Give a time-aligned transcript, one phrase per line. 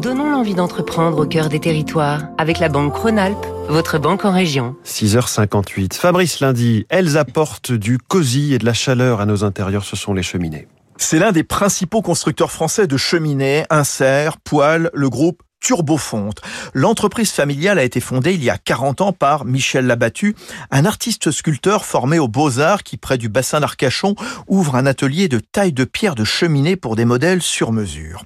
[0.00, 4.76] Donnons l'envie d'entreprendre au cœur des territoires avec la Banque Rhône-Alpes, votre banque en région.
[4.86, 5.92] 6h58.
[5.92, 10.14] Fabrice Lundi, elles apportent du cosy et de la chaleur à nos intérieurs, ce sont
[10.14, 10.68] les cheminées.
[10.96, 16.40] C'est l'un des principaux constructeurs français de cheminées, insert, poêles, le groupe Turbofonte.
[16.72, 20.36] L'entreprise familiale a été fondée il y a 40 ans par Michel Labattu,
[20.70, 24.14] un artiste sculpteur formé aux Beaux-Arts qui, près du bassin d'Arcachon,
[24.46, 28.24] ouvre un atelier de taille de pierre de cheminée pour des modèles sur mesure.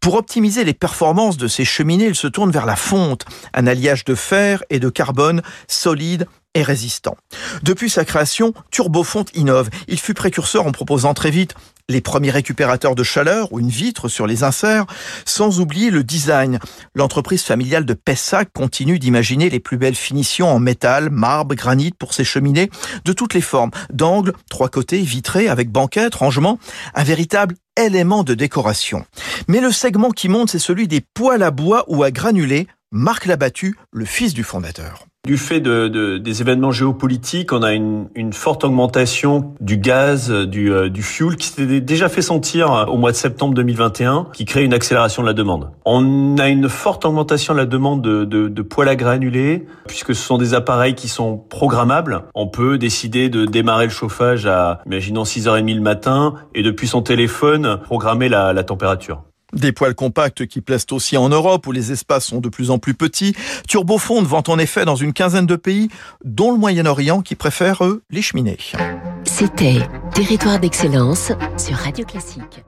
[0.00, 4.04] Pour optimiser les performances de ces cheminées, il se tourne vers la fonte, un alliage
[4.04, 7.16] de fer et de carbone solide et résistant.
[7.62, 9.68] Depuis sa création, Turbofonte innove.
[9.88, 11.54] Il fut précurseur en proposant très vite
[11.90, 14.86] les premiers récupérateurs de chaleur ou une vitre sur les inserts,
[15.26, 16.58] sans oublier le design.
[16.94, 22.14] L'entreprise familiale de Pessac continue d'imaginer les plus belles finitions en métal, marbre, granit pour
[22.14, 22.70] ses cheminées
[23.04, 26.58] de toutes les formes, d'angles, trois côtés, vitrés avec banquettes, rangements,
[26.94, 29.04] un véritable élément de décoration.
[29.48, 33.26] Mais le segment qui monte, c'est celui des poêles à bois ou à granulés, Marc
[33.26, 35.09] Labattu, le fils du fondateur.
[35.26, 40.30] Du fait de, de, des événements géopolitiques, on a une, une forte augmentation du gaz,
[40.30, 44.46] du, euh, du fuel qui s'était déjà fait sentir au mois de septembre 2021, qui
[44.46, 45.72] crée une accélération de la demande.
[45.84, 50.14] On a une forte augmentation de la demande de, de, de poêles à granulés, puisque
[50.14, 52.22] ce sont des appareils qui sont programmables.
[52.34, 57.02] On peut décider de démarrer le chauffage à, imaginons, 6h30 le matin, et depuis son
[57.02, 59.22] téléphone, programmer la, la température.
[59.52, 62.78] Des poêles compacts qui plaisent aussi en Europe où les espaces sont de plus en
[62.78, 63.34] plus petits.
[63.68, 65.88] Turbofonde vend en effet dans une quinzaine de pays,
[66.24, 68.58] dont le Moyen-Orient qui préfère, eux, les cheminées.
[69.24, 69.78] C'était
[70.14, 72.64] Territoire d'excellence sur Radio Classique.